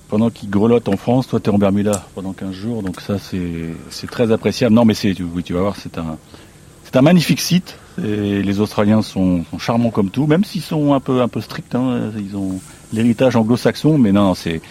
[0.09, 3.17] pendant qu'il grelotte en France, toi tu es en Bermuda pendant 15 jours, donc ça
[3.19, 4.73] c'est, très appréciable.
[4.73, 6.17] Non mais c'est, oui, tu vas voir, c'est un,
[6.93, 7.77] un magnifique site.
[8.01, 11.41] Et les Australiens sont, sont, charmants comme tout, même s'ils sont un peu un peu
[11.41, 11.75] stricts.
[11.75, 12.59] Hein, ils ont
[12.93, 14.61] l'héritage anglo-saxon, mais non, c'est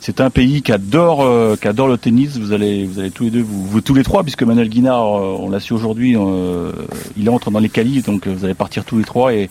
[0.00, 2.38] c'est un pays qui adore euh, qui adore le tennis.
[2.38, 5.16] Vous allez vous allez tous les deux vous, vous tous les trois puisque Manuel Guinard,
[5.16, 6.72] euh, on l'a su aujourd'hui, euh,
[7.16, 9.50] il entre dans les qualifs, donc vous allez partir tous les trois et,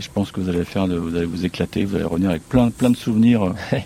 [0.00, 2.70] je pense que vous allez faire vous allez vous éclater, vous allez revenir avec plein
[2.70, 3.54] plein de souvenirs.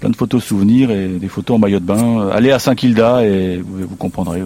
[0.00, 2.28] plein de photos souvenirs et des photos en maillot de bain.
[2.32, 4.44] Allez à Saint-Kilda et vous, vous comprendrez.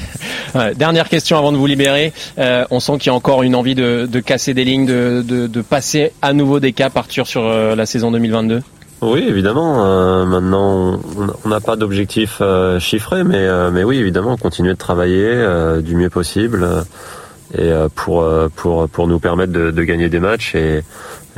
[0.76, 2.14] dernière question avant de vous libérer.
[2.38, 5.22] Euh, on sent qu'il y a encore une envie de, de casser des lignes, de,
[5.26, 8.62] de, de, passer à nouveau des caps, Arthur, sur euh, la saison 2022
[9.02, 9.84] oui, évidemment.
[9.84, 11.00] Euh, maintenant,
[11.44, 15.44] on n'a pas d'objectif euh, chiffré, mais, euh, mais oui, évidemment, continuer de travailler
[15.82, 16.64] du mieux possible
[17.56, 18.24] et pour,
[18.56, 20.82] pour, pour nous permettre de, de gagner des matchs et,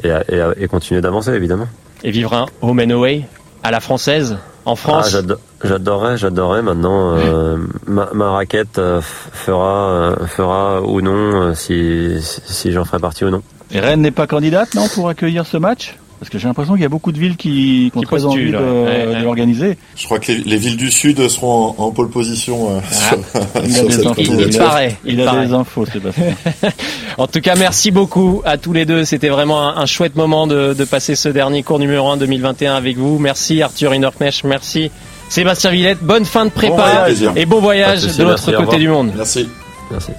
[0.03, 1.67] et, et, et continuer d'avancer, évidemment.
[2.03, 3.25] Et vivre un home and away
[3.63, 6.63] à la française en France ah, J'adorerais, j'adorerais.
[6.63, 12.99] Maintenant, euh, ma, ma, raquette euh, fera, euh, fera ou non si, si j'en ferai
[12.99, 13.43] partie ou non.
[13.71, 15.97] Et Rennes n'est pas candidate, non, pour accueillir ce match?
[16.25, 18.51] Parce que j'ai l'impression qu'il y a beaucoup de villes qui, qui ont très envie
[18.51, 19.77] de, ouais, de l'organiser.
[19.95, 22.71] Je crois que les, les, villes du Sud seront en, en pole position.
[22.71, 24.97] Euh, ah, sur, il, sur des infos, il, il, paraît.
[25.05, 26.35] Il, a des infos, Sébastien.
[27.19, 29.05] en tout cas, merci beaucoup à tous les deux.
[29.05, 32.75] C'était vraiment un, un chouette moment de, de, passer ce dernier cours numéro 1 2021
[32.75, 33.19] avec vous.
[33.19, 34.91] Merci Arthur Inorknecht, merci
[35.29, 35.99] Sébastien Villette.
[36.01, 39.13] Bonne fin de prépa bon et bon voyage de l'autre côté du monde.
[39.15, 39.47] Merci.
[39.91, 40.13] Merci.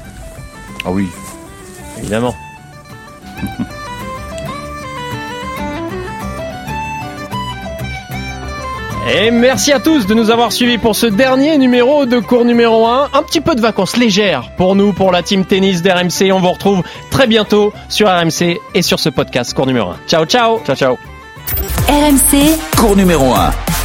[0.86, 1.08] Ah oui.
[1.98, 2.36] Évidemment.
[9.08, 12.88] Et merci à tous de nous avoir suivis pour ce dernier numéro de cours numéro
[12.88, 13.10] 1.
[13.14, 16.32] Un petit peu de vacances légères pour nous, pour la team tennis d'RMC.
[16.34, 20.00] On vous retrouve très bientôt sur RMC et sur ce podcast cours numéro 1.
[20.08, 20.60] Ciao, ciao.
[20.66, 20.98] Ciao, ciao.
[21.88, 23.85] RMC, cours numéro 1.